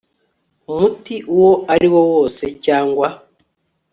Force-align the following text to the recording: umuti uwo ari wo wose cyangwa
umuti 0.71 1.15
uwo 1.35 1.51
ari 1.73 1.87
wo 1.93 2.01
wose 2.13 2.43
cyangwa 2.65 3.07